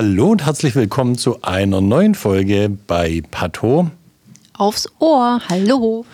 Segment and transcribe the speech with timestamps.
[0.00, 3.90] Hallo und herzlich willkommen zu einer neuen Folge bei Pato.
[4.56, 6.06] Aufs Ohr, hallo.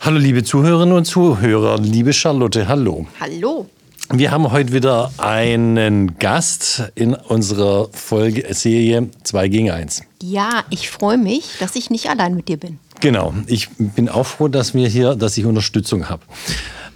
[0.00, 3.06] Hallo liebe Zuhörerinnen und Zuhörer, liebe Charlotte, hallo.
[3.20, 3.68] Hallo.
[4.08, 10.00] Wir haben heute wieder einen Gast in unserer Folge Serie 2 gegen 1.
[10.22, 12.78] Ja, ich freue mich, dass ich nicht allein mit dir bin.
[13.00, 16.22] Genau, ich bin auch froh, dass wir hier, dass ich Unterstützung habe.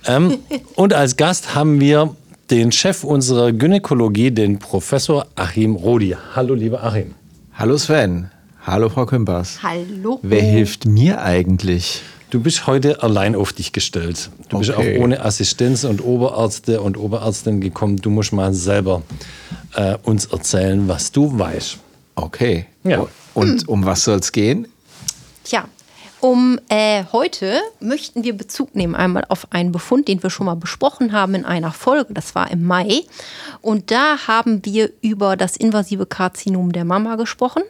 [0.06, 0.38] Ähm,
[0.76, 2.16] und als Gast haben wir
[2.50, 6.16] den Chef unserer Gynäkologie, den Professor Achim Rodi.
[6.34, 7.14] Hallo, lieber Achim.
[7.54, 8.30] Hallo Sven.
[8.66, 9.58] Hallo Frau Kümpers.
[9.62, 10.18] Hallo.
[10.22, 12.02] Wer hilft mir eigentlich?
[12.30, 14.30] Du bist heute allein auf dich gestellt.
[14.48, 14.98] Du bist Okay.
[14.98, 17.96] auch ohne Assistenz und Oberärzte und Oberärztin gekommen.
[17.96, 19.02] Du musst mal selber
[19.74, 21.78] äh, uns erzählen, was du weißt.
[22.14, 22.66] Okay.
[22.84, 23.06] Ja.
[23.34, 24.68] Und um was soll es gehen?
[25.44, 25.64] Tja,
[26.20, 30.54] um äh, heute möchten wir Bezug nehmen einmal auf einen Befund, den wir schon mal
[30.54, 32.12] besprochen haben in einer Folge.
[32.12, 33.02] Das war im Mai.
[33.62, 37.62] Und da haben wir über das invasive Karzinom der Mama gesprochen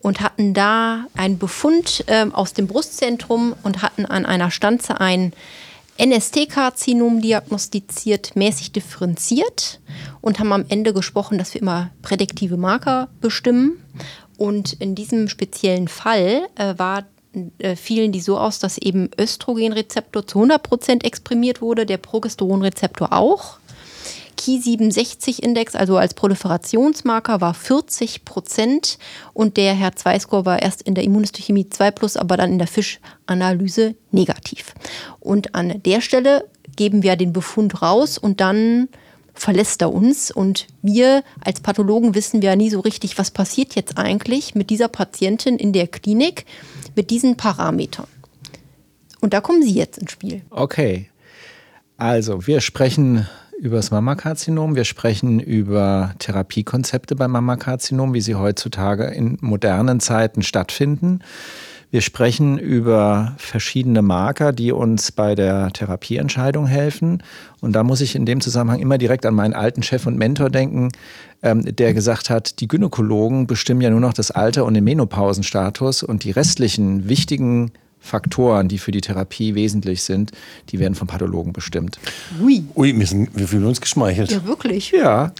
[0.00, 5.32] und hatten da einen Befund ähm, aus dem Brustzentrum und hatten an einer Stanze ein
[5.98, 9.80] NST-Karzinom diagnostiziert, mäßig differenziert
[10.20, 13.82] und haben am Ende gesprochen, dass wir immer prädiktive Marker bestimmen.
[14.36, 17.04] Und in diesem speziellen Fall äh, war, äh,
[17.76, 23.58] fielen die so aus, dass eben Östrogenrezeptor zu 100% exprimiert wurde, der Progesteronrezeptor auch.
[24.38, 28.98] Ki67-Index, also als Proliferationsmarker, war 40 Prozent
[29.32, 33.94] und der Herz-2-Score war erst in der Immunhistochemie 2 plus, aber dann in der Fischanalyse
[34.10, 34.74] negativ.
[35.20, 36.44] Und an der Stelle
[36.76, 38.88] geben wir den Befund raus und dann
[39.36, 40.30] verlässt er uns.
[40.30, 44.88] Und wir als Pathologen wissen ja nie so richtig, was passiert jetzt eigentlich mit dieser
[44.88, 46.44] Patientin in der Klinik
[46.94, 48.06] mit diesen Parametern.
[49.20, 50.42] Und da kommen Sie jetzt ins Spiel.
[50.50, 51.08] Okay.
[51.96, 53.26] Also, wir sprechen
[53.58, 60.42] über das Mammakarzinom, wir sprechen über Therapiekonzepte beim Mammakarzinom, wie sie heutzutage in modernen Zeiten
[60.42, 61.20] stattfinden.
[61.96, 67.22] Wir sprechen über verschiedene Marker, die uns bei der Therapieentscheidung helfen.
[67.62, 70.50] Und da muss ich in dem Zusammenhang immer direkt an meinen alten Chef und Mentor
[70.50, 70.90] denken,
[71.42, 76.02] ähm, der gesagt hat, die Gynäkologen bestimmen ja nur noch das Alter und den Menopausenstatus
[76.02, 80.32] und die restlichen wichtigen Faktoren, die für die Therapie wesentlich sind,
[80.68, 81.98] die werden vom Pathologen bestimmt.
[82.42, 82.62] Ui.
[82.74, 84.32] Ui, wir, sind, wir fühlen uns geschmeichelt.
[84.32, 84.90] Ja, wirklich.
[84.90, 85.32] Ja.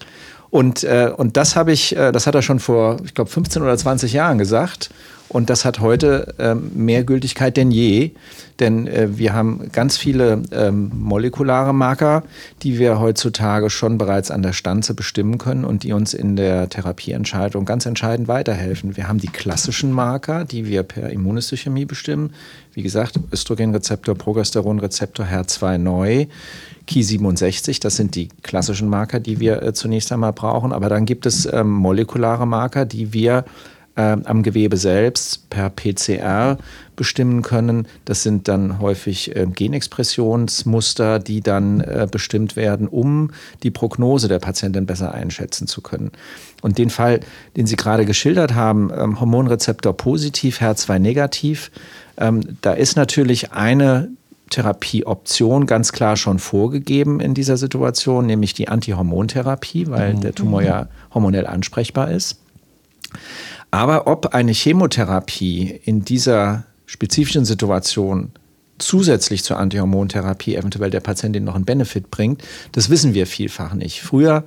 [0.49, 3.61] Und, äh, und das habe ich, äh, das hat er schon vor, ich glaube, 15
[3.61, 4.89] oder 20 Jahren gesagt.
[5.29, 8.13] Und das hat heute ähm, mehr Gültigkeit denn je,
[8.61, 12.23] denn äh, wir haben ganz viele ähm, molekulare Marker,
[12.63, 16.69] die wir heutzutage schon bereits an der Stanze bestimmen können und die uns in der
[16.69, 18.97] Therapieentscheidung ganz entscheidend weiterhelfen.
[18.97, 22.33] Wir haben die klassischen Marker, die wir per Immunhistochemie bestimmen.
[22.73, 26.27] Wie gesagt, Östrogenrezeptor, Progesteronrezeptor, HER2 neu.
[26.89, 30.73] Ki67, das sind die klassischen Marker, die wir äh, zunächst einmal brauchen.
[30.73, 33.45] Aber dann gibt es ähm, molekulare Marker, die wir
[33.97, 36.59] ähm, am Gewebe selbst per PCR
[36.97, 37.87] bestimmen können.
[38.05, 43.31] Das sind dann häufig äh, Genexpressionsmuster, die dann äh, bestimmt werden, um
[43.63, 46.11] die Prognose der Patientin besser einschätzen zu können.
[46.63, 47.21] Und den Fall,
[47.57, 51.71] den Sie gerade geschildert haben, ähm, Hormonrezeptor positiv, HER2 negativ,
[52.19, 54.09] ähm, da ist natürlich eine
[54.51, 60.89] Therapieoption ganz klar schon vorgegeben in dieser Situation, nämlich die Antihormontherapie, weil der Tumor ja
[61.13, 62.39] hormonell ansprechbar ist.
[63.77, 68.33] Aber ob eine Chemotherapie in dieser spezifischen Situation
[68.79, 72.43] zusätzlich zur Antihormontherapie eventuell der Patientin noch einen Benefit bringt,
[72.73, 74.01] das wissen wir vielfach nicht.
[74.01, 74.45] Früher,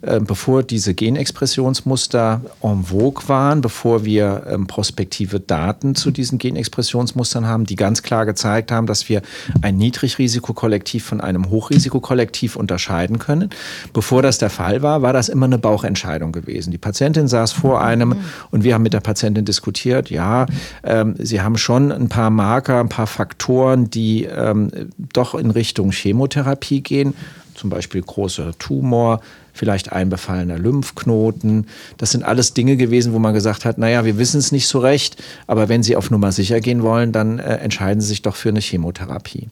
[0.00, 7.46] äh, bevor diese Genexpressionsmuster en vogue waren, bevor wir ähm, prospektive Daten zu diesen Genexpressionsmustern
[7.46, 9.22] haben, die ganz klar gezeigt haben, dass wir
[9.60, 13.50] ein Niedrigrisikokollektiv von einem Hochrisikokollektiv unterscheiden können.
[13.92, 16.70] Bevor das der Fall war, war das immer eine Bauchentscheidung gewesen.
[16.70, 18.14] Die Patientin saß vor einem
[18.52, 20.46] und wir haben mit der Patientin diskutiert, ja,
[20.84, 24.70] ähm, sie haben schon ein paar Marker, ein paar Faktoren, die ähm,
[25.12, 27.14] doch in Richtung Chemotherapie gehen,
[27.58, 29.20] zum Beispiel großer Tumor,
[29.52, 31.66] vielleicht ein befallener Lymphknoten.
[31.96, 34.78] Das sind alles Dinge gewesen, wo man gesagt hat, naja, wir wissen es nicht so
[34.78, 38.36] recht, aber wenn Sie auf Nummer sicher gehen wollen, dann äh, entscheiden Sie sich doch
[38.36, 39.48] für eine Chemotherapie.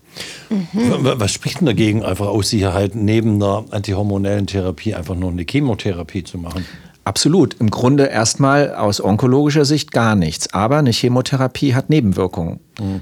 [0.73, 5.44] W- Was spricht denn dagegen, einfach aus Sicherheit neben einer antihormonellen Therapie einfach nur eine
[5.49, 6.64] Chemotherapie zu machen?
[7.03, 7.55] Absolut.
[7.61, 10.53] Im Grunde erstmal aus onkologischer Sicht gar nichts.
[10.53, 12.58] Aber eine Chemotherapie hat Nebenwirkungen.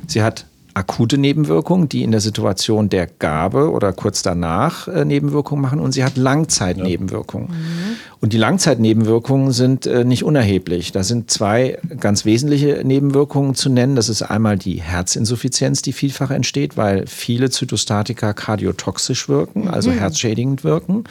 [0.06, 5.62] Sie hat akute Nebenwirkungen, die in der Situation der Gabe oder kurz danach äh, Nebenwirkungen
[5.62, 7.48] machen und sie hat Langzeitnebenwirkungen.
[7.48, 7.54] Ja.
[7.54, 7.96] Mhm.
[8.20, 10.92] Und die Langzeitnebenwirkungen sind äh, nicht unerheblich.
[10.92, 13.96] Da sind zwei ganz wesentliche Nebenwirkungen zu nennen.
[13.96, 19.98] Das ist einmal die Herzinsuffizienz, die vielfach entsteht, weil viele Zytostatika kardiotoxisch wirken, also mhm.
[19.98, 21.04] herzschädigend wirken.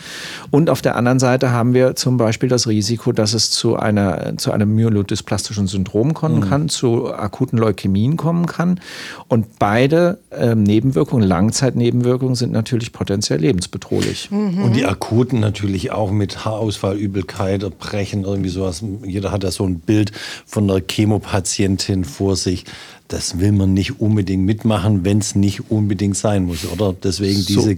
[0.50, 4.36] Und auf der anderen Seite haben wir zum Beispiel das Risiko, dass es zu, einer,
[4.38, 6.50] zu einem myelodysplastischen Syndrom kommen mhm.
[6.50, 8.80] kann, zu akuten Leukämien kommen kann.
[9.28, 14.30] Und beide ähm, Nebenwirkungen, Langzeitnebenwirkungen, sind natürlich potenziell lebensbedrohlich.
[14.32, 14.64] Mhm.
[14.64, 18.84] Und die akuten natürlich auch mit Haarausfall Übelkeit, Erbrechen, irgendwie sowas.
[19.04, 20.12] Jeder hat ja so ein Bild
[20.46, 22.66] von einer Chemopatientin vor sich.
[23.08, 26.94] Das will man nicht unbedingt mitmachen, wenn es nicht unbedingt sein muss, oder?
[26.94, 27.62] Deswegen so.
[27.62, 27.78] diese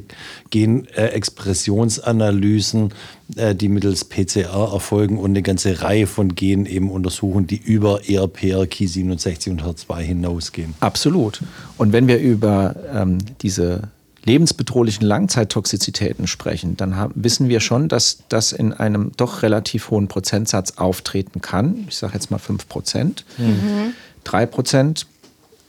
[0.50, 2.94] Genexpressionsanalysen,
[3.36, 8.08] äh, die mittels PCR erfolgen und eine ganze Reihe von Genen eben untersuchen, die über
[8.08, 10.76] ERP, Ki67 und HER2 hinausgehen.
[10.80, 11.42] Absolut.
[11.78, 13.90] Und wenn wir über ähm, diese
[14.26, 20.08] lebensbedrohlichen Langzeittoxizitäten sprechen, dann haben, wissen wir schon, dass das in einem doch relativ hohen
[20.08, 21.86] Prozentsatz auftreten kann.
[21.88, 23.94] Ich sage jetzt mal 5 Prozent, mhm.
[24.24, 25.06] 3 Prozent.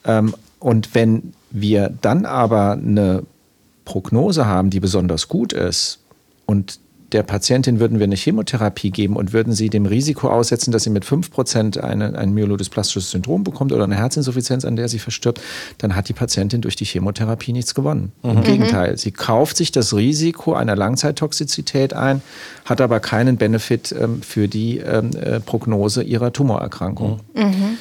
[0.06, 3.24] Ähm, und wenn wir dann aber eine
[3.84, 6.00] Prognose haben, die besonders gut ist
[6.46, 6.80] und
[7.12, 10.90] der Patientin würden wir eine Chemotherapie geben und würden sie dem Risiko aussetzen, dass sie
[10.90, 15.40] mit 5% eine, ein myelodysplastisches Syndrom bekommt oder eine Herzinsuffizienz, an der sie verstirbt,
[15.78, 18.12] dann hat die Patientin durch die Chemotherapie nichts gewonnen.
[18.22, 18.30] Mhm.
[18.30, 22.22] Im Gegenteil, sie kauft sich das Risiko einer Langzeittoxizität ein,
[22.64, 27.20] hat aber keinen Benefit ähm, für die ähm, äh, Prognose ihrer Tumorerkrankung.
[27.34, 27.78] Mhm.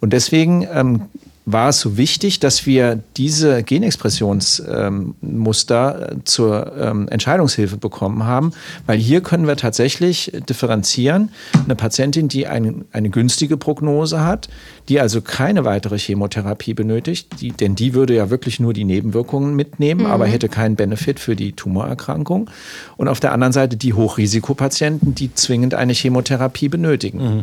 [0.00, 1.02] Und deswegen ähm,
[1.46, 8.52] war es so wichtig, dass wir diese Genexpressionsmuster ähm, zur ähm, Entscheidungshilfe bekommen haben,
[8.86, 11.28] weil hier können wir tatsächlich differenzieren.
[11.64, 14.48] Eine Patientin, die ein, eine günstige Prognose hat,
[14.88, 19.54] die also keine weitere Chemotherapie benötigt, die, denn die würde ja wirklich nur die Nebenwirkungen
[19.54, 20.10] mitnehmen, mhm.
[20.10, 22.48] aber hätte keinen Benefit für die Tumorerkrankung.
[22.96, 27.18] Und auf der anderen Seite die Hochrisikopatienten, die zwingend eine Chemotherapie benötigen.
[27.18, 27.42] Mhm.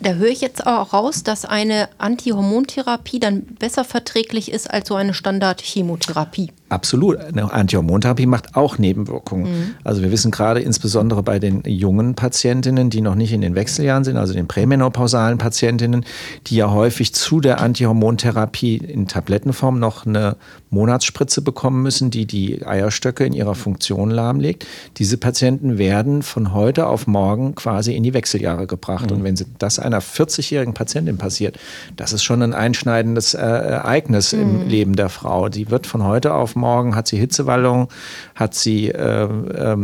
[0.00, 4.94] Da höre ich jetzt auch raus, dass eine Antihormontherapie dann besser verträglich ist als so
[4.94, 6.52] eine Standard-Chemotherapie.
[6.68, 7.16] Absolut.
[7.18, 9.44] Eine Antihormontherapie macht auch Nebenwirkungen.
[9.44, 9.74] Mhm.
[9.84, 14.04] Also wir wissen gerade insbesondere bei den jungen Patientinnen, die noch nicht in den Wechseljahren
[14.04, 16.04] sind, also den prämenopausalen Patientinnen,
[16.46, 20.36] die ja häufig zu der Antihormontherapie in Tablettenform noch eine
[20.70, 24.66] Monatsspritze bekommen müssen, die die Eierstöcke in ihrer Funktion lahmlegt.
[24.98, 29.10] Diese Patienten werden von heute auf morgen quasi in die Wechseljahre gebracht.
[29.10, 29.16] Mhm.
[29.16, 31.58] Und wenn das einer 40-jährigen Patientin passiert,
[31.96, 34.40] das ist schon ein einschneidendes äh, Ereignis mhm.
[34.40, 35.48] im Leben der Frau.
[35.48, 37.88] Die wird von heute auf morgen, hat sie Hitzewallung,
[38.34, 39.76] hat sie äh, äh,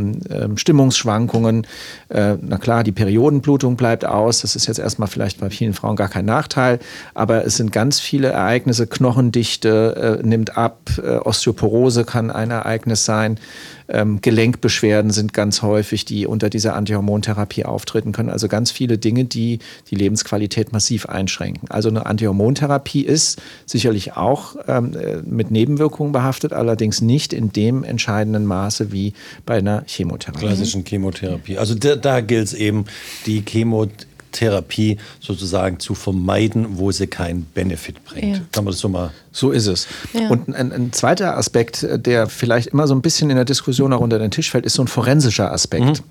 [0.56, 1.67] Stimmungsschwankungen.
[2.09, 4.41] Äh, na klar, die Periodenblutung bleibt aus.
[4.43, 6.79] Das ist jetzt erstmal vielleicht bei vielen Frauen gar kein Nachteil.
[7.15, 8.87] Aber es sind ganz viele Ereignisse.
[8.87, 13.38] Knochendichte äh, nimmt ab, äh, Osteoporose kann ein Ereignis sein.
[13.87, 18.31] Ähm, Gelenkbeschwerden sind ganz häufig, die unter dieser Antihormontherapie auftreten können.
[18.31, 19.59] Also ganz viele Dinge, die
[19.91, 21.70] die Lebensqualität massiv einschränken.
[21.70, 27.85] Also eine Antihormontherapie ist sicherlich auch ähm, äh, mit Nebenwirkungen behaftet, allerdings nicht in dem
[27.85, 29.13] entscheidenden Maße wie
[29.47, 30.47] bei einer Chemotherapie.
[30.47, 31.59] Klassischen Chemotherapie.
[31.59, 32.87] Also da, da gilt es eben,
[33.27, 38.37] die Chemotherapie Therapie sozusagen zu vermeiden, wo sie keinen Benefit bringt.
[38.37, 38.43] Ja.
[38.53, 39.13] Kann man das so mal.
[39.33, 39.87] So ist es.
[40.13, 40.29] Ja.
[40.29, 44.01] Und ein, ein, zweiter Aspekt, der vielleicht immer so ein bisschen in der Diskussion auch
[44.01, 45.85] unter den Tisch fällt, ist so ein forensischer Aspekt.
[45.85, 46.05] Mhm.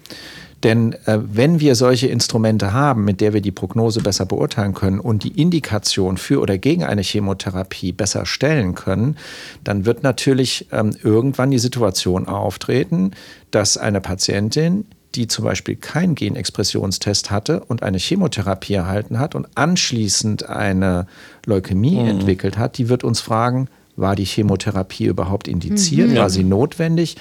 [0.63, 4.99] Denn äh, wenn wir solche Instrumente haben, mit der wir die Prognose besser beurteilen können
[4.99, 9.17] und die Indikation für oder gegen eine Chemotherapie besser stellen können,
[9.63, 13.11] dann wird natürlich ähm, irgendwann die Situation auftreten,
[13.51, 19.47] dass eine Patientin die zum Beispiel keinen Genexpressionstest hatte und eine Chemotherapie erhalten hat und
[19.55, 21.05] anschließend eine
[21.45, 22.07] Leukämie mhm.
[22.07, 26.09] entwickelt hat, die wird uns fragen, war die Chemotherapie überhaupt indiziert?
[26.09, 26.15] Mhm.
[26.15, 27.17] War sie notwendig?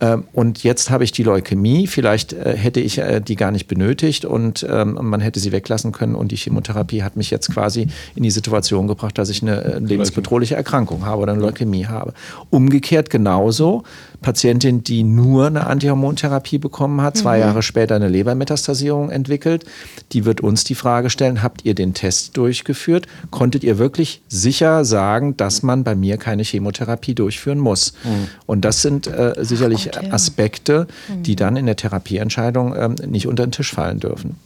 [0.00, 1.86] Ähm, und jetzt habe ich die Leukämie.
[1.86, 5.92] Vielleicht äh, hätte ich äh, die gar nicht benötigt und ähm, man hätte sie weglassen
[5.92, 6.14] können.
[6.14, 9.78] Und die Chemotherapie hat mich jetzt quasi in die Situation gebracht, dass ich eine äh,
[9.78, 12.14] lebensbedrohliche Erkrankung habe oder eine Leukämie habe.
[12.48, 13.82] Umgekehrt genauso.
[14.20, 17.42] Patientin, die nur eine Antihormontherapie bekommen hat, zwei mhm.
[17.42, 19.64] Jahre später eine Lebermetastasierung entwickelt,
[20.12, 23.06] die wird uns die Frage stellen, habt ihr den Test durchgeführt?
[23.30, 27.94] Konntet ihr wirklich sicher sagen, dass man bei mir keine Chemotherapie durchführen muss?
[28.04, 28.28] Mhm.
[28.46, 29.90] Und das sind äh, sicherlich.
[30.12, 34.36] Aspekte, die dann in der Therapieentscheidung ähm, nicht unter den Tisch fallen dürfen.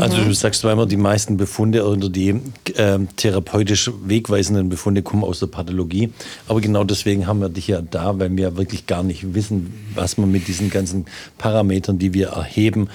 [0.00, 2.30] Also du sagst zweimal, die meisten Befunde oder die
[2.74, 6.12] äh, therapeutisch wegweisenden Befunde kommen aus der Pathologie.
[6.48, 10.16] Aber genau deswegen haben wir dich ja da, weil wir wirklich gar nicht wissen, was
[10.18, 11.06] man mit diesen ganzen
[11.38, 12.88] Parametern, die wir erheben,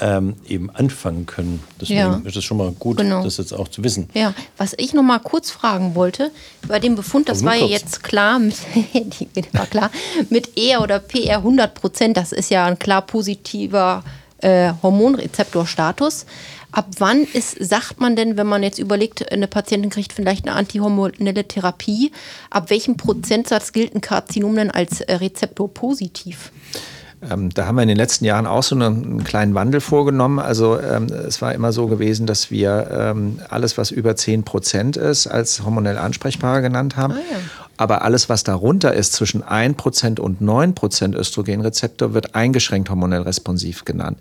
[0.00, 1.60] ähm, eben anfangen können.
[1.80, 2.20] Deswegen Ja.
[2.24, 3.22] ist es schon mal gut, Genau.
[3.22, 4.08] das jetzt auch zu wissen.
[4.14, 6.32] Ja, was ich noch mal kurz fragen wollte,
[6.66, 8.54] bei dem Befund, das war ja jetzt klar, mit,
[9.52, 9.90] war klar,
[10.30, 14.02] mit ER oder PR 100 Prozent, das ist ja ein klar positiver
[14.44, 16.26] äh, Hormonrezeptorstatus.
[16.70, 20.56] Ab wann ist, sagt man denn, wenn man jetzt überlegt, eine Patientin kriegt vielleicht eine
[20.56, 22.10] antihormonelle Therapie,
[22.50, 26.50] ab welchem Prozentsatz gilt ein Karzinom denn als äh, Rezeptor positiv?
[27.30, 30.38] Ähm, da haben wir in den letzten Jahren auch so einen, einen kleinen Wandel vorgenommen.
[30.38, 34.96] Also ähm, es war immer so gewesen, dass wir ähm, alles, was über 10 Prozent
[34.96, 37.14] ist, als hormonell ansprechbar genannt haben.
[37.14, 37.38] ja.
[37.76, 44.18] Aber alles, was darunter ist, zwischen 1% und 9% Östrogenrezeptor, wird eingeschränkt hormonell responsiv genannt.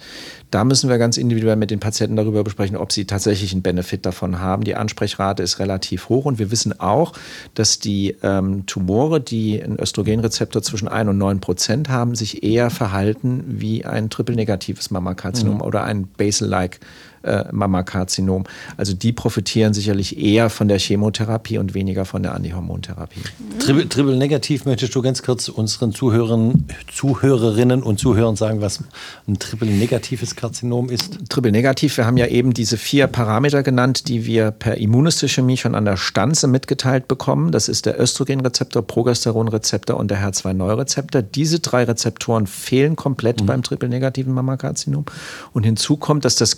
[0.51, 4.05] Da müssen wir ganz individuell mit den Patienten darüber besprechen, ob sie tatsächlich einen Benefit
[4.05, 4.63] davon haben.
[4.63, 7.13] Die Ansprechrate ist relativ hoch und wir wissen auch,
[7.53, 13.43] dass die ähm, Tumore, die einen Östrogenrezeptor zwischen 1 und 9% haben, sich eher verhalten
[13.47, 16.79] wie ein triple-negatives Mammakarzinom oder ein Basal-like
[17.23, 18.43] äh, Mammakarzinom.
[18.77, 23.21] Also die profitieren sicherlich eher von der Chemotherapie und weniger von der Antihormontherapie.
[23.59, 28.83] Triple, Triple negativ möchtest du ganz kurz unseren Zuhörern, Zuhörerinnen und Zuhörern sagen, was
[29.27, 31.29] ein Triple negatives Karzinom ist?
[31.29, 35.75] Triple negativ, wir haben ja eben diese vier Parameter genannt, die wir per Immunhistochemie schon
[35.75, 37.51] an der Stanze mitgeteilt bekommen.
[37.51, 41.21] Das ist der Östrogenrezeptor, Progesteronrezeptor und der HER2-Neurezeptor.
[41.21, 45.05] Diese drei Rezeptoren fehlen komplett beim triple negativen Mammakarzinom.
[45.53, 46.55] Und hinzu kommt, dass das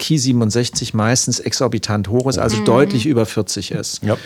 [0.55, 4.03] Ki67 meistens exorbitant hoch ist, also deutlich über 40 ist.
[4.03, 4.17] Ja.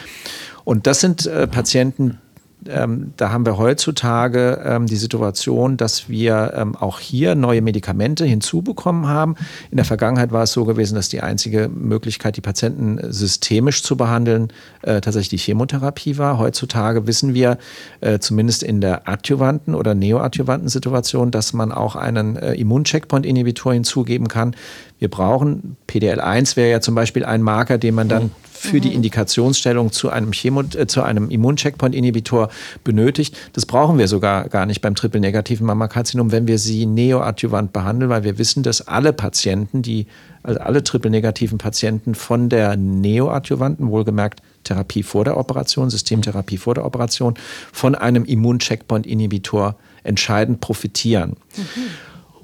[0.63, 2.19] Und das sind äh, Patienten,
[2.67, 8.25] ähm, da haben wir heutzutage ähm, die Situation, dass wir ähm, auch hier neue Medikamente
[8.25, 9.35] hinzubekommen haben.
[9.71, 13.95] In der Vergangenheit war es so gewesen, dass die einzige Möglichkeit, die Patienten systemisch zu
[13.95, 14.49] behandeln,
[14.81, 16.37] äh, tatsächlich die Chemotherapie war.
[16.37, 17.57] Heutzutage wissen wir,
[18.01, 24.27] äh, zumindest in der adjuvanten oder neoadjuvanten Situation, dass man auch einen äh, Immuncheckpoint-Inhibitor hinzugeben
[24.27, 24.55] kann.
[24.99, 29.91] Wir brauchen, PDL1 wäre ja zum Beispiel ein Marker, den man dann für die Indikationsstellung
[29.91, 32.49] zu einem, Chemo, äh, zu einem Immuncheckpoint-Inhibitor
[32.83, 33.37] benötigt.
[33.53, 38.23] Das brauchen wir sogar gar nicht beim triple-negativen Mammakarzinom, wenn wir sie neoadjuvant behandeln, weil
[38.23, 40.07] wir wissen, dass alle Patienten, die,
[40.43, 46.85] also alle triple-negativen Patienten von der neoadjuvanten, wohlgemerkt Therapie vor der Operation, Systemtherapie vor der
[46.85, 47.35] Operation,
[47.71, 51.37] von einem Immuncheckpoint-Inhibitor entscheidend profitieren.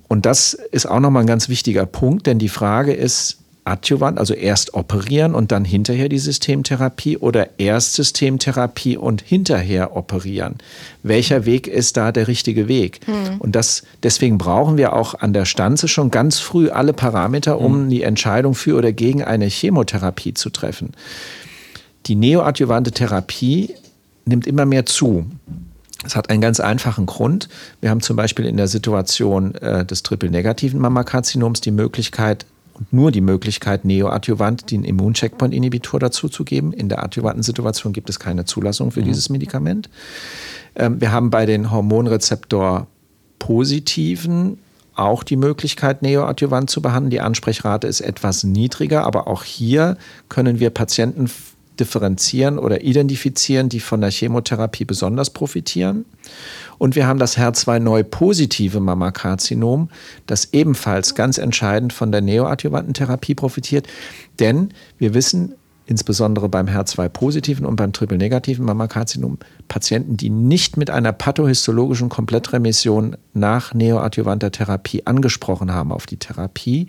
[0.07, 4.33] Und das ist auch nochmal ein ganz wichtiger Punkt, denn die Frage ist, adjuvant, also
[4.33, 10.55] erst operieren und dann hinterher die Systemtherapie oder erst Systemtherapie und hinterher operieren.
[11.03, 13.01] Welcher Weg ist da der richtige Weg?
[13.39, 17.89] Und das, deswegen brauchen wir auch an der Stanze schon ganz früh alle Parameter, um
[17.89, 20.91] die Entscheidung für oder gegen eine Chemotherapie zu treffen.
[22.05, 23.73] Die neoadjuvante Therapie
[24.25, 25.25] nimmt immer mehr zu.
[26.05, 27.49] Es hat einen ganz einfachen Grund.
[27.81, 32.45] Wir haben zum Beispiel in der Situation äh, des triple-negativen Mammakarzinoms die Möglichkeit,
[32.77, 36.73] und nur die Möglichkeit, neoadjuvant den Immuncheckpoint-Inhibitor dazuzugeben.
[36.73, 39.89] In der adjuvanten Situation gibt es keine Zulassung für dieses Medikament.
[40.75, 44.57] Ähm, wir haben bei den Hormonrezeptor-positiven
[44.93, 47.11] auch die Möglichkeit, neoadjuvant zu behandeln.
[47.11, 49.97] Die Ansprechrate ist etwas niedriger, aber auch hier
[50.29, 51.29] können wir Patienten
[51.79, 56.05] differenzieren oder identifizieren, die von der Chemotherapie besonders profitieren.
[56.77, 59.89] Und wir haben das HER2-neu-positive Mammakarzinom,
[60.27, 63.87] das ebenfalls ganz entscheidend von der neoadjuvanten Therapie profitiert.
[64.39, 65.55] Denn wir wissen,
[65.85, 73.73] insbesondere beim HER2-positiven und beim triple-negativen Mammakarzinom, Patienten, die nicht mit einer pathohistologischen Komplettremission nach
[73.73, 76.87] neoadjuvanter Therapie angesprochen haben auf die Therapie,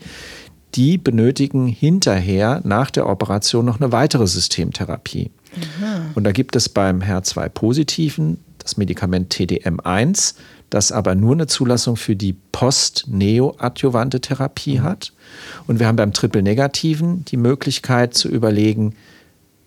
[0.74, 5.30] die benötigen hinterher nach der Operation noch eine weitere Systemtherapie.
[6.14, 10.34] Und da gibt es beim HER2-positiven das Medikament TDM1,
[10.70, 15.12] das aber nur eine Zulassung für die post-neoadjuvante Therapie hat.
[15.68, 18.96] Und wir haben beim Triple-Negativen die Möglichkeit zu überlegen,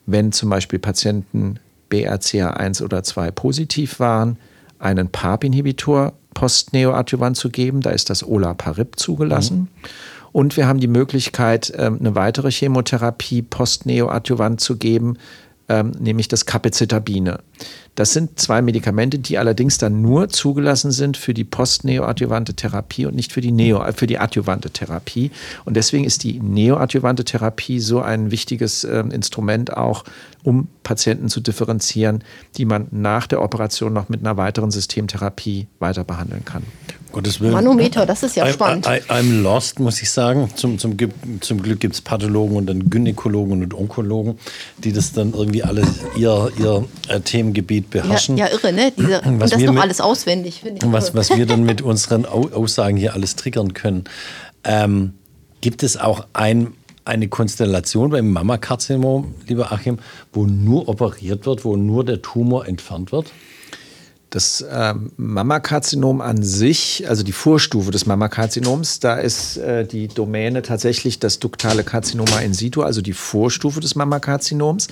[0.06, 4.38] wenn zum Beispiel Patienten BRCA1 oder 2 positiv waren,
[4.80, 7.82] einen PARP-Inhibitor post-neoadjuvant zu geben.
[7.82, 9.70] Da ist das Olaparib zugelassen.
[10.32, 15.18] Und wir haben die Möglichkeit, ähm, eine weitere Chemotherapie post-neoadjuvant zu geben,
[15.68, 17.40] ähm, nämlich das Capecitabine.
[17.96, 23.14] Das sind zwei Medikamente, die allerdings dann nur zugelassen sind für die postneoadjuvante Therapie und
[23.14, 25.32] nicht für die, Neo, äh, für die adjuvante Therapie.
[25.66, 30.06] Und deswegen ist die neoadjuvante Therapie so ein wichtiges ähm, Instrument auch,
[30.44, 32.24] um Patienten zu differenzieren,
[32.56, 36.64] die man nach der Operation noch mit einer weiteren Systemtherapie weiter behandeln kann.
[37.12, 37.54] Gottes Willen.
[37.54, 38.86] Manometer, das ist ja I'm, spannend.
[38.86, 40.50] I, I'm lost, muss ich sagen.
[40.56, 40.96] Zum, zum,
[41.42, 44.38] zum Glück gibt es Pathologen und dann Gynäkologen und Onkologen,
[44.78, 45.82] die das dann irgendwie alle
[46.16, 47.20] ihr, ihr äh,
[47.54, 48.38] Themengebiet Ja, beherrschen.
[48.38, 48.92] ja, irre, ne?
[48.98, 50.92] Diese, und das noch mit- alles auswendig, finde ich.
[50.92, 54.04] was, was wir dann mit unseren Au Aussagen hier alles triggern können.
[54.64, 55.14] Ähm,
[55.62, 56.74] Gibt es auch ein,
[57.06, 60.00] eine Konstellation beim Mammakarzinom, lieber Achim,
[60.32, 63.32] wo nur operiert wird, wo nur der Tumor entfernt wird?
[64.30, 70.62] Das ähm, Mammakarzinom an sich, also die Vorstufe des Mammakarzinoms, da ist äh, die Domäne
[70.62, 74.88] tatsächlich das duktale Karzinoma in situ, also die Vorstufe des Mammakarzinoms.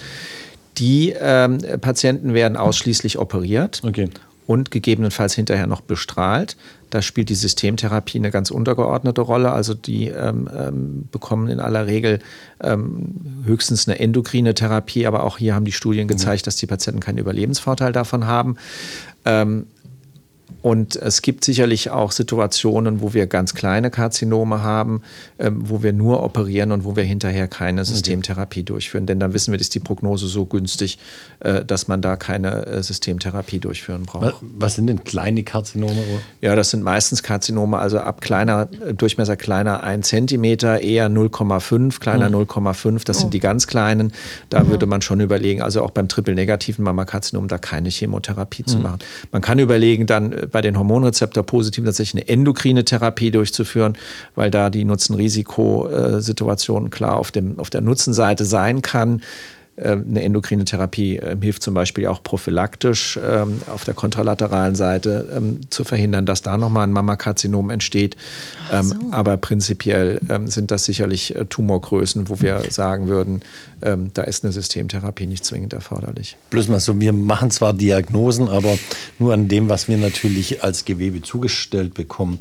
[0.77, 3.81] Die ähm, Patienten werden ausschließlich operiert.
[3.83, 4.09] Okay
[4.47, 6.55] und gegebenenfalls hinterher noch bestrahlt.
[6.89, 9.51] Da spielt die Systemtherapie eine ganz untergeordnete Rolle.
[9.51, 12.19] Also die ähm, ähm, bekommen in aller Regel
[12.63, 16.45] ähm, höchstens eine endokrine Therapie, aber auch hier haben die Studien gezeigt, mhm.
[16.45, 18.55] dass die Patienten keinen Überlebensvorteil davon haben.
[20.61, 25.01] Und es gibt sicherlich auch Situationen, wo wir ganz kleine Karzinome haben,
[25.39, 29.05] ähm, wo wir nur operieren und wo wir hinterher keine Systemtherapie durchführen.
[29.05, 30.97] Denn dann wissen wir, ist die Prognose so günstig,
[31.39, 34.35] äh, dass man da keine äh, Systemtherapie durchführen braucht.
[34.57, 35.93] Was sind denn kleine Karzinome?
[36.41, 41.99] Ja, das sind meistens Karzinome, also ab kleiner äh, Durchmesser kleiner 1 cm, eher 0,5,
[41.99, 42.47] kleiner mhm.
[42.47, 43.05] 0,5.
[43.05, 43.21] Das oh.
[43.21, 44.11] sind die ganz kleinen.
[44.49, 44.69] Da mhm.
[44.69, 48.67] würde man schon überlegen, also auch beim triple-negativen Mammakarzinom, da keine Chemotherapie mhm.
[48.67, 48.99] zu machen.
[49.31, 53.97] Man kann überlegen, dann äh, bei den Hormonrezeptor-Positiven tatsächlich eine endokrine Therapie durchzuführen,
[54.35, 59.21] weil da die Nutzen-Risiko-Situation klar auf, dem, auf der Nutzenseite sein kann.
[59.79, 65.41] Ähm, eine endokrine Therapie ähm, hilft zum Beispiel auch prophylaktisch ähm, auf der kontralateralen Seite
[65.69, 68.15] zu verhindern, dass da nochmal ein Mammakarzinom entsteht.
[68.81, 68.95] So.
[69.11, 73.41] Aber prinzipiell sind das sicherlich äh, Tumorgrößen, wo wir sagen würden,
[73.81, 76.37] da ist eine Systemtherapie nicht zwingend erforderlich.
[76.49, 78.77] Bloß mal so, wir machen zwar Diagnosen, aber
[79.19, 82.39] nur an dem, was wir natürlich als Gewebe zugestellt bekommen.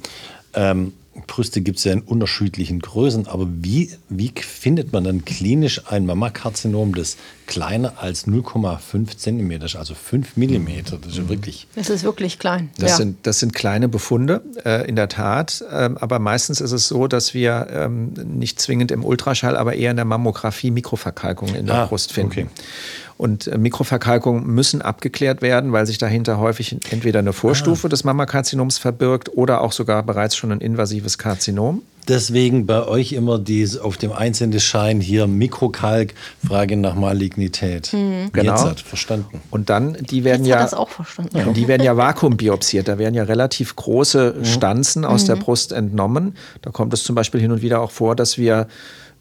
[1.27, 6.07] Brüste gibt es ja in unterschiedlichen Größen, aber wie, wie findet man dann klinisch ein
[6.07, 10.99] Mammakarzinom, das kleiner als 0,5 Zentimeter ist, also 5 Millimeter?
[10.99, 11.67] Das ist ja wirklich.
[11.75, 12.71] Das ist wirklich klein.
[12.79, 12.97] Das, ja.
[12.97, 15.65] sind, das sind kleine Befunde, äh, in der Tat.
[15.73, 19.91] Ähm, aber meistens ist es so, dass wir ähm, nicht zwingend im Ultraschall, aber eher
[19.93, 22.33] in der Mammographie Mikroverkalkungen in der ah, Brust finden.
[22.33, 22.47] Okay.
[23.19, 27.91] Und äh, Mikroverkalkungen müssen abgeklärt werden, weil sich dahinter häufig entweder eine Vorstufe ah.
[27.91, 31.83] des Mammakarzinoms verbirgt oder auch sogar bereits schon ein invasives Karzinom.
[32.09, 36.15] Deswegen bei euch immer dies auf dem Einsendeschein hier Mikrokalk,
[36.47, 37.93] Frage nach Malignität.
[37.93, 38.31] Mhm.
[38.33, 38.53] Genau.
[38.53, 39.41] Jetzt hat verstanden.
[39.51, 40.63] Und dann, die werden Jetzt ja.
[40.63, 41.37] das auch verstanden.
[41.37, 41.45] Ja.
[41.53, 42.87] Die werden ja vakuumbiopsiert.
[42.87, 44.45] Da werden ja relativ große mhm.
[44.45, 45.27] Stanzen aus mhm.
[45.27, 46.37] der Brust entnommen.
[46.63, 48.69] Da kommt es zum Beispiel hin und wieder auch vor, dass wir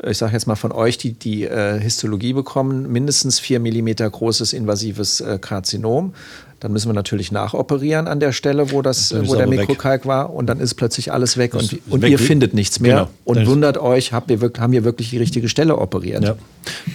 [0.04, 4.52] ich sage jetzt mal von euch, die die äh, Histologie bekommen, mindestens vier Millimeter großes
[4.52, 6.14] invasives äh, Karzinom.
[6.60, 10.08] Dann müssen wir natürlich nachoperieren an der Stelle, wo, das, wo der Mikrokalk weg.
[10.08, 10.34] war.
[10.34, 12.12] Und dann ist plötzlich alles weg und, und weg.
[12.12, 13.10] ihr findet nichts mehr genau.
[13.26, 16.24] und wundert euch, habt ihr wirklich, haben wir wirklich die richtige Stelle operiert.
[16.24, 16.36] Ja.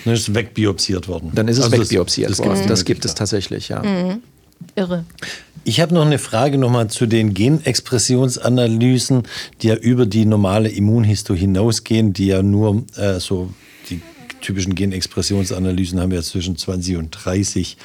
[0.04, 1.30] Dann ist es wegbiopsiert worden.
[1.34, 2.66] Dann ist es also wegbiopsiert das, das worden.
[2.68, 3.82] Das gibt es tatsächlich, ja.
[3.82, 4.22] Mhm.
[4.76, 5.04] Irre.
[5.64, 9.24] Ich habe noch eine Frage nochmal zu den Genexpressionsanalysen,
[9.60, 13.50] die ja über die normale Immunhisto hinausgehen, die ja nur äh, so
[13.90, 14.00] die
[14.40, 17.76] typischen Genexpressionsanalysen haben wir ja zwischen 20 und 30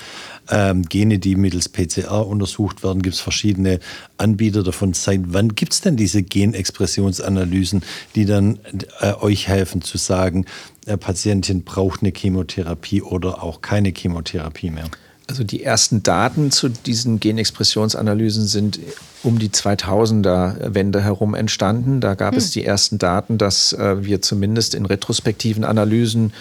[0.49, 3.01] ähm, Gene, die mittels PCR untersucht werden.
[3.01, 3.79] Gibt es verschiedene
[4.17, 4.93] Anbieter davon.
[4.93, 7.83] Seit wann gibt es denn diese Genexpressionsanalysen,
[8.15, 8.59] die dann
[9.01, 10.45] äh, euch helfen zu sagen,
[10.85, 14.89] der Patientin braucht eine Chemotherapie oder auch keine Chemotherapie mehr?
[15.27, 18.79] Also die ersten Daten zu diesen Genexpressionsanalysen sind
[19.23, 21.99] um die 2000er Wende herum entstanden.
[21.99, 22.37] Da gab hm.
[22.37, 26.31] es die ersten Daten, dass äh, wir zumindest in retrospektiven Analysen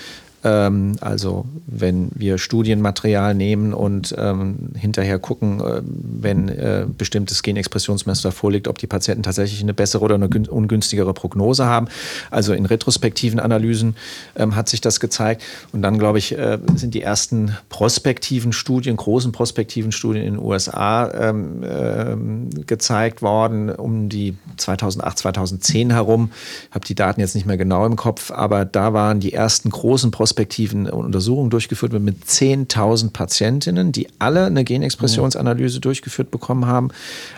[0.45, 8.31] ähm, also wenn wir Studienmaterial nehmen und ähm, hinterher gucken, äh, wenn äh, bestimmtes Genexpressionsmuster
[8.31, 11.89] vorliegt, ob die Patienten tatsächlich eine bessere oder eine ungünstigere Prognose haben.
[12.31, 13.97] Also in retrospektiven Analysen
[14.37, 15.43] ähm, hat sich das gezeigt.
[15.73, 20.43] Und dann, glaube ich, äh, sind die ersten prospektiven Studien, großen prospektiven Studien in den
[20.43, 26.31] USA ähm, ähm, gezeigt worden, um die 2008, 2010 herum.
[26.69, 29.71] Ich habe die Daten jetzt nicht mehr genau im Kopf, aber da waren die ersten
[29.71, 36.67] großen prospektiven retrospektiven Untersuchungen durchgeführt wird mit 10.000 Patientinnen, die alle eine Genexpressionsanalyse durchgeführt bekommen
[36.67, 36.89] haben,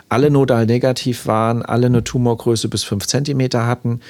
[0.09, 4.01] alle nodal negativ waren, alle eine Tumorgröße bis 5 cm hatten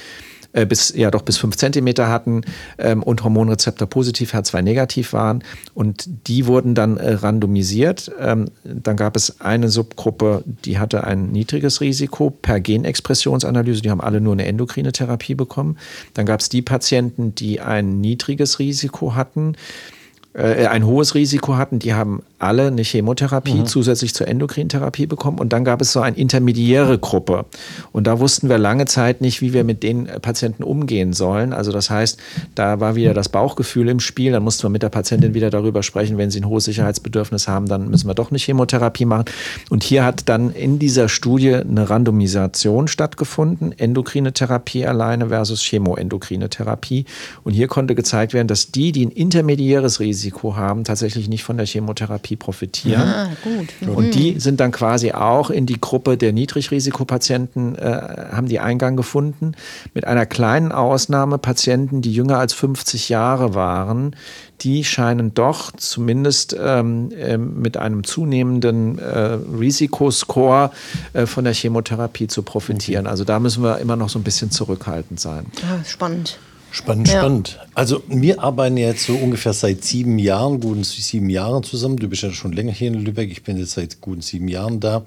[0.57, 2.40] äh, bis, ja doch bis 5 cm hatten
[2.79, 5.45] ähm, und Hormonrezeptor positiv, HER2 negativ waren.
[5.75, 8.11] Und die wurden dann äh, randomisiert.
[8.19, 13.83] Ähm, dann gab es eine Subgruppe, die hatte ein niedriges Risiko per Genexpressionsanalyse.
[13.83, 15.77] Die haben alle nur eine endokrine Therapie bekommen.
[16.14, 19.57] Dann gab es die Patienten, die ein niedriges Risiko hatten
[20.37, 23.66] äh, ein hohes Risiko hatten, die haben alle eine Chemotherapie mhm.
[23.66, 25.38] zusätzlich zur Endokrintherapie bekommen.
[25.38, 27.46] Und dann gab es so eine intermediäre Gruppe.
[27.92, 31.53] Und da wussten wir lange Zeit nicht, wie wir mit den Patienten umgehen sollen.
[31.53, 32.18] Also das heißt,
[32.55, 34.33] da war wieder das Bauchgefühl im Spiel.
[34.33, 37.66] Dann mussten wir mit der Patientin wieder darüber sprechen, wenn sie ein hohes Sicherheitsbedürfnis haben,
[37.66, 39.25] dann müssen wir doch eine Chemotherapie machen.
[39.70, 43.72] Und hier hat dann in dieser Studie eine Randomisation stattgefunden.
[43.79, 47.07] Endokrine Therapie alleine versus chemoendokrine Therapie.
[47.44, 51.57] Und hier konnte gezeigt werden, dass die, die ein intermediäres Risiko haben, tatsächlich nicht von
[51.57, 53.03] der Chemotherapie Therapie profitieren.
[53.03, 53.69] Ah, gut.
[53.81, 53.89] Mhm.
[53.89, 58.97] Und die sind dann quasi auch in die Gruppe der Niedrigrisikopatienten, äh, haben die Eingang
[58.97, 59.53] gefunden.
[59.95, 64.17] Mit einer kleinen Ausnahme Patienten, die jünger als 50 Jahre waren,
[64.62, 70.71] die scheinen doch zumindest ähm, äh, mit einem zunehmenden äh, Risikoscore
[71.12, 73.07] äh, von der Chemotherapie zu profitieren.
[73.07, 75.47] Also da müssen wir immer noch so ein bisschen zurückhaltend sein.
[75.62, 76.39] Ja, spannend.
[76.71, 77.21] Spannend, ja.
[77.21, 77.59] spannend.
[77.75, 81.97] Also wir arbeiten jetzt so ungefähr seit sieben Jahren, guten sieben Jahren zusammen.
[81.97, 83.31] Du bist ja schon länger hier in Lübeck.
[83.31, 85.05] Ich bin jetzt seit guten sieben Jahren da.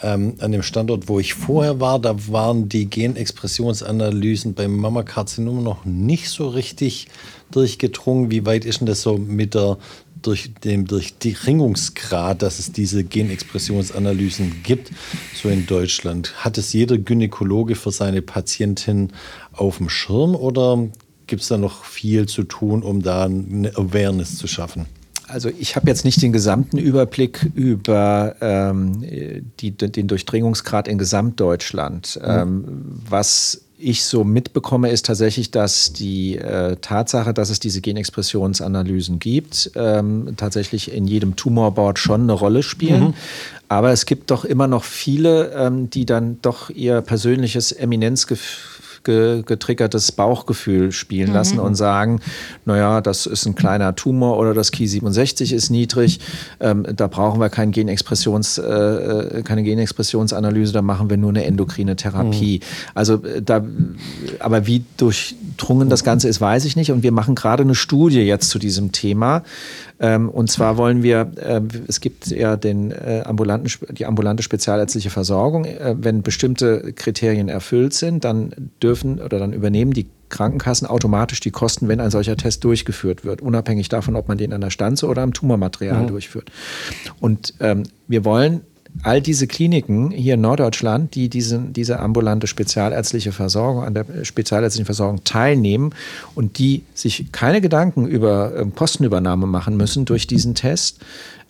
[0.00, 5.84] Ähm, an dem Standort, wo ich vorher war, da waren die Genexpressionsanalysen beim Mammakarzinom noch
[5.84, 7.08] nicht so richtig
[7.50, 8.30] durchgedrungen.
[8.30, 9.76] Wie weit ist denn das so mit der
[10.22, 14.90] durch dem Durchdringungsgrad, dass es diese Genexpressionsanalysen gibt,
[15.34, 16.44] so in Deutschland.
[16.44, 19.12] Hat es jeder Gynäkologe für seine Patientin
[19.52, 20.88] auf dem Schirm oder
[21.26, 24.86] gibt es da noch viel zu tun, um da eine Awareness zu schaffen?
[25.28, 29.04] Also ich habe jetzt nicht den gesamten Überblick über ähm,
[29.60, 32.18] die, den Durchdringungsgrad in Gesamtdeutschland.
[32.22, 32.30] Mhm.
[32.30, 32.64] Ähm,
[33.08, 39.70] was ich so mitbekomme, ist tatsächlich, dass die äh, Tatsache, dass es diese Genexpressionsanalysen gibt,
[39.76, 43.08] ähm, tatsächlich in jedem Tumorboard schon eine Rolle spielen.
[43.08, 43.14] Mhm.
[43.68, 48.77] Aber es gibt doch immer noch viele, ähm, die dann doch ihr persönliches Eminenzgefühl
[49.08, 51.64] getriggertes Bauchgefühl spielen lassen mhm.
[51.64, 52.20] und sagen,
[52.64, 56.20] naja, das ist ein kleiner Tumor oder das Ki67 ist niedrig,
[56.60, 61.44] ähm, da brauchen wir kein Genexpressions, äh, äh, keine Genexpressionsanalyse, da machen wir nur eine
[61.44, 62.60] endokrine Therapie.
[62.62, 62.90] Mhm.
[62.94, 63.64] Also äh, da,
[64.38, 66.90] aber wie durchdrungen das Ganze ist, weiß ich nicht.
[66.90, 69.42] Und wir machen gerade eine Studie jetzt zu diesem Thema.
[70.00, 75.10] Ähm, und zwar wollen wir, äh, es gibt ja den, äh, ambulanten, die ambulante spezialärztliche
[75.10, 75.64] Versorgung.
[75.64, 81.50] Äh, wenn bestimmte Kriterien erfüllt sind, dann dürfen oder dann übernehmen die Krankenkassen automatisch die
[81.50, 85.06] Kosten, wenn ein solcher Test durchgeführt wird, unabhängig davon, ob man den an der Stanze
[85.06, 86.08] oder am Tumormaterial mhm.
[86.08, 86.50] durchführt.
[87.20, 88.62] Und ähm, wir wollen
[89.02, 94.86] all diese Kliniken hier in Norddeutschland, die diesen, diese ambulante spezialärztliche Versorgung, an der spezialärztlichen
[94.86, 95.94] Versorgung teilnehmen
[96.34, 101.00] und die sich keine Gedanken über ähm, Kostenübernahme machen müssen durch diesen Test,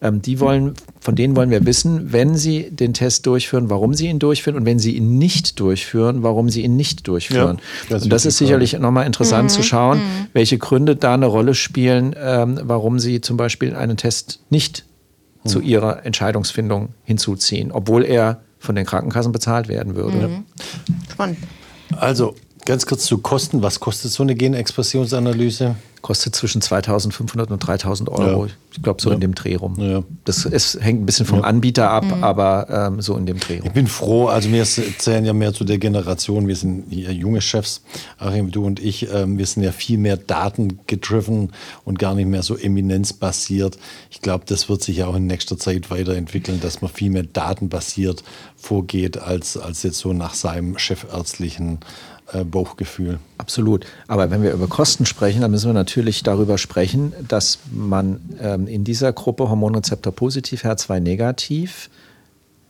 [0.00, 4.08] ähm, die wollen, von denen wollen wir wissen, wenn sie den Test durchführen, warum sie
[4.08, 7.56] ihn durchführen und wenn sie ihn nicht durchführen, warum sie ihn nicht durchführen.
[7.56, 9.48] Ja, das und das ist sicherlich nochmal interessant mhm.
[9.48, 10.26] zu schauen, mhm.
[10.34, 14.84] welche Gründe da eine Rolle spielen, ähm, warum sie zum Beispiel einen Test nicht
[15.44, 20.28] zu ihrer Entscheidungsfindung hinzuziehen, obwohl er von den Krankenkassen bezahlt werden würde.
[20.28, 20.44] Mhm.
[21.10, 21.38] Spannend.
[21.96, 22.34] Also
[22.68, 23.62] ganz kurz zu Kosten.
[23.62, 25.74] Was kostet so eine Genexpressionsanalyse?
[26.02, 28.46] Kostet zwischen 2500 und 3000 Euro.
[28.46, 28.52] Ja.
[28.72, 29.14] Ich glaube, so ja.
[29.14, 29.74] in dem Dreh rum.
[29.78, 30.04] Ja.
[30.26, 32.22] Das ist, hängt ein bisschen vom Anbieter ab, mhm.
[32.22, 33.66] aber ähm, so in dem Dreh rum.
[33.66, 37.40] Ich bin froh, also wir zählen ja mehr zu der Generation, wir sind hier junge
[37.40, 37.82] Chefs,
[38.18, 41.52] Achim, du und ich, ähm, wir sind ja viel mehr datengedriven
[41.84, 43.78] und gar nicht mehr so eminenzbasiert.
[44.10, 47.24] Ich glaube, das wird sich ja auch in nächster Zeit weiterentwickeln, dass man viel mehr
[47.24, 48.22] datenbasiert
[48.56, 51.78] vorgeht, als, als jetzt so nach seinem chefärztlichen
[52.32, 53.18] äh, Bauchgefühl.
[53.38, 53.86] Absolut.
[54.06, 58.66] Aber wenn wir über Kosten sprechen, dann müssen wir natürlich darüber sprechen, dass man ähm,
[58.66, 61.90] in dieser Gruppe Hormonrezeptor positiv, HER2 negativ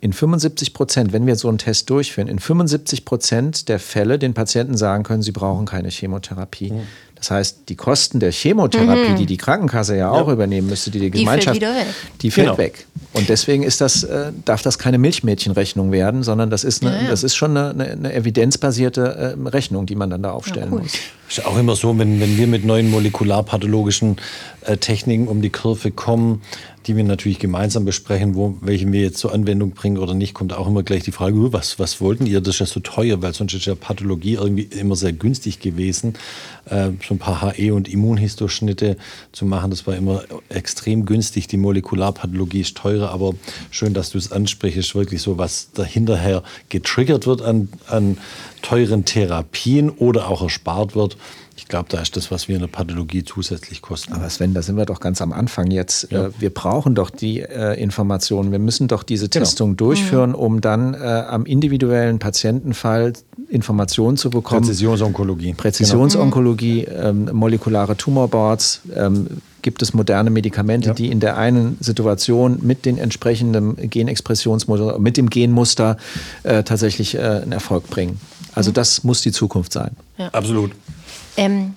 [0.00, 4.32] in 75 Prozent, wenn wir so einen Test durchführen, in 75 Prozent der Fälle den
[4.32, 6.72] Patienten sagen können, sie brauchen keine Chemotherapie.
[6.72, 6.82] Mhm.
[7.18, 9.16] Das heißt, die Kosten der Chemotherapie, mhm.
[9.16, 11.86] die die Krankenkasse ja, ja, auch übernehmen müsste, die die Gemeinschaft, die fällt,
[12.22, 12.58] die fällt genau.
[12.58, 12.86] weg.
[13.12, 17.02] Und deswegen ist das, äh, darf das keine Milchmädchenrechnung werden, sondern das ist, eine, ja,
[17.02, 17.10] ja.
[17.10, 20.82] Das ist schon eine, eine evidenzbasierte äh, Rechnung, die man dann da aufstellen cool.
[20.82, 20.92] muss.
[21.28, 24.16] Ist auch immer so, wenn, wenn wir mit neuen molekularpathologischen
[24.62, 26.40] äh, Techniken um die Kurve kommen,
[26.86, 30.54] die wir natürlich gemeinsam besprechen, wo, welche wir jetzt zur Anwendung bringen oder nicht, kommt
[30.54, 32.40] auch immer gleich die Frage, was, was wollten ihr?
[32.40, 36.14] Das ist ja so teuer, weil sonst ist ja Pathologie irgendwie immer sehr günstig gewesen.
[36.64, 38.96] Äh, so ein paar HE- und Immunhistoschnitte
[39.32, 41.46] zu machen, das war immer extrem günstig.
[41.46, 43.34] Die Molekularpathologie ist teurer, aber
[43.70, 48.16] schön, dass du es ansprichst, wirklich so, was dahinterher getriggert wird an, an
[48.60, 51.16] teuren Therapien oder auch erspart wird
[51.56, 54.12] Ich glaube, da ist das, was wir in der Pathologie zusätzlich kosten.
[54.12, 56.10] Aber Sven, da sind wir doch ganz am Anfang jetzt.
[56.10, 56.26] Ja.
[56.26, 58.52] Äh, wir brauchen doch die äh, Informationen.
[58.52, 59.44] Wir müssen doch diese genau.
[59.44, 63.12] Testung durchführen, um dann äh, am individuellen Patientenfall
[63.48, 64.62] Informationen zu bekommen.
[64.62, 65.54] Präzisionsonkologie.
[65.54, 67.08] Präzisionsonkologie, genau.
[67.08, 68.82] ähm, molekulare Tumorboards.
[68.94, 69.26] Ähm,
[69.62, 70.94] gibt es moderne Medikamente, ja.
[70.94, 75.96] die in der einen Situation mit den entsprechenden Genexpressionsmuster, mit dem Genmuster
[76.42, 78.20] äh, tatsächlich äh, einen Erfolg bringen.
[78.58, 79.94] Also das muss die Zukunft sein.
[80.16, 80.30] Ja.
[80.30, 80.72] Absolut.
[81.36, 81.76] Ähm,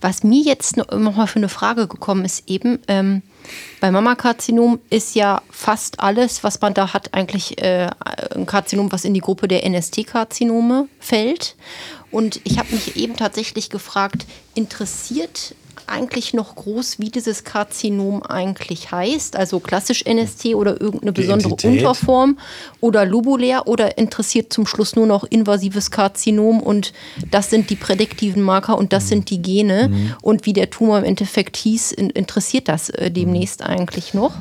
[0.00, 3.22] was mir jetzt noch, noch, mal für eine Frage gekommen ist, eben ähm,
[3.80, 7.90] bei Mammakarzinom ist ja fast alles, was man da hat, eigentlich äh,
[8.34, 11.54] ein Karzinom, was in die Gruppe der NST-Karzinome fällt.
[12.10, 15.54] Und ich habe mich eben tatsächlich gefragt, interessiert
[15.88, 19.36] eigentlich noch groß, wie dieses Karzinom eigentlich heißt?
[19.36, 21.78] Also klassisch NST oder irgendeine Die besondere Entität.
[21.78, 22.38] Unterform
[22.80, 26.92] oder lobulär oder interessiert zum Schluss nur noch invasives Karzinom und
[27.30, 29.08] das sind die prädiktiven Marker und das mhm.
[29.08, 30.14] sind die Gene mhm.
[30.22, 34.32] und wie der Tumor im Endeffekt hieß, interessiert das äh, demnächst eigentlich noch?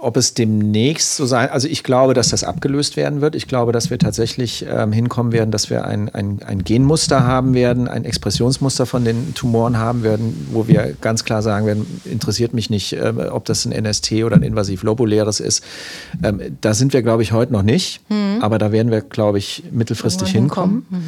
[0.00, 3.34] Ob es demnächst so sein, also ich glaube, dass das abgelöst werden wird.
[3.34, 7.54] Ich glaube, dass wir tatsächlich ähm, hinkommen werden, dass wir ein, ein, ein Genmuster haben
[7.54, 12.54] werden, ein Expressionsmuster von den Tumoren haben werden, wo wir ganz klar sagen werden, interessiert
[12.54, 15.64] mich nicht, äh, ob das ein NST oder ein invasiv-lobuläres ist.
[16.22, 18.38] Ähm, da sind wir, glaube ich, heute noch nicht, mhm.
[18.40, 20.86] aber da werden wir, glaube ich, mittelfristig hinkommen.
[20.90, 21.02] Mhm.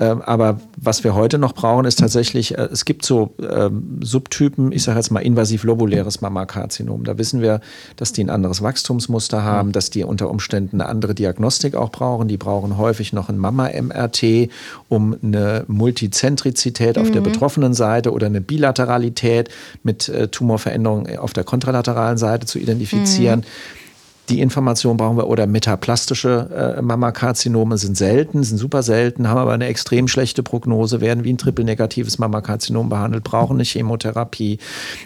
[0.00, 4.70] Ähm, aber was wir heute noch brauchen, ist tatsächlich, äh, es gibt so ähm, Subtypen,
[4.70, 7.04] ich sage jetzt mal invasiv-lobuläres Mammakarzinom.
[7.04, 7.60] Da wissen wir,
[7.96, 12.28] dass die ein anderes Wachstumsmuster haben, dass die unter Umständen eine andere Diagnostik auch brauchen.
[12.28, 14.50] Die brauchen häufig noch ein Mama-MRT,
[14.88, 17.02] um eine Multizentrizität mhm.
[17.02, 17.26] auf der mhm.
[17.26, 19.48] betroffenen Seite oder eine Bilateralität
[19.82, 23.40] mit äh, Tumorveränderungen auf der kontralateralen Seite zu identifizieren.
[23.40, 23.87] Mhm.
[24.28, 29.52] Die Information brauchen wir oder metaplastische äh, Mammakarzinome sind selten, sind super selten, haben aber
[29.52, 34.58] eine extrem schlechte Prognose, werden wie ein triple-negatives Mammakarzinom behandelt, brauchen eine Chemotherapie.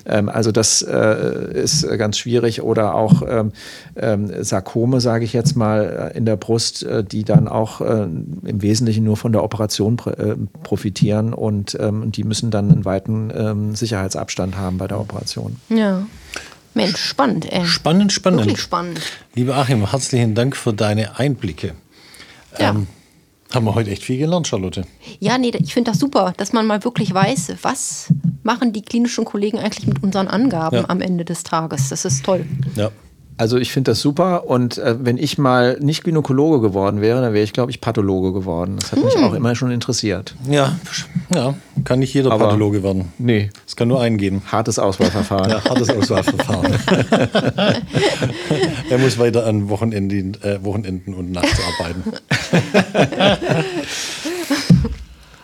[0.06, 3.52] Ähm, also das äh, ist ganz schwierig oder auch ähm,
[3.96, 8.02] ähm, Sarkome, sage ich jetzt mal, äh, in der Brust, äh, die dann auch äh,
[8.02, 12.84] im Wesentlichen nur von der Operation pr äh, profitieren und ähm, die müssen dann einen
[12.84, 15.56] weiten ähm, Sicherheitsabstand haben bei der Operation.
[15.68, 16.06] Ja.
[16.74, 17.66] Mensch, spannend, ey.
[17.66, 18.40] Spannend, spannend.
[18.40, 19.00] Wirklich spannend.
[19.34, 21.74] Lieber Achim, herzlichen Dank für deine Einblicke.
[22.58, 22.70] Ja.
[22.70, 22.86] Ähm,
[23.52, 24.84] haben wir heute echt viel gelernt, Charlotte.
[25.20, 28.06] Ja, nee, ich finde das super, dass man mal wirklich weiß, was
[28.42, 30.84] machen die klinischen Kollegen eigentlich mit unseren Angaben ja.
[30.88, 31.90] am Ende des Tages.
[31.90, 32.46] Das ist toll.
[32.76, 32.90] Ja.
[33.38, 37.32] Also ich finde das super und äh, wenn ich mal nicht Gynäkologe geworden wäre, dann
[37.32, 38.76] wäre ich, glaube ich, Pathologe geworden.
[38.78, 39.06] Das hat hm.
[39.06, 40.34] mich auch immer schon interessiert.
[40.48, 40.76] Ja,
[41.34, 43.12] ja, kann nicht jeder Aber Pathologe werden.
[43.18, 43.50] Nee.
[43.66, 44.42] Es kann nur einen geben.
[44.46, 45.50] Hartes Auswahlverfahren.
[45.50, 46.72] ja, hartes Auswahlverfahren.
[48.90, 52.04] er muss weiter an Wochenenden, äh, Wochenenden und nachts arbeiten.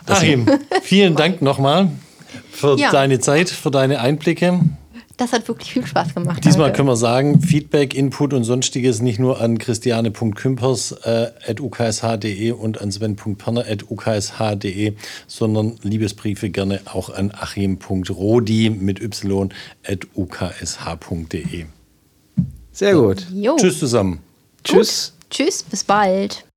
[0.07, 0.47] Achim,
[0.83, 1.91] vielen Dank nochmal
[2.51, 2.91] für ja.
[2.91, 4.61] deine Zeit, für deine Einblicke
[5.19, 6.43] das hat wirklich viel Spaß gemacht.
[6.45, 6.77] Diesmal heute.
[6.77, 14.95] können wir sagen, Feedback, Input und sonstiges nicht nur an christiane.kümpers.uksh.de äh, und an sven.perner.uksh.de,
[15.27, 19.51] sondern Liebesbriefe gerne auch an achim.rodi mit y.uksh.de.
[22.73, 23.27] Sehr gut.
[23.35, 23.57] Jo.
[23.57, 24.21] Tschüss zusammen.
[24.63, 25.13] Tschüss.
[25.13, 25.19] Gut.
[25.31, 26.48] Tschüss, bis bald.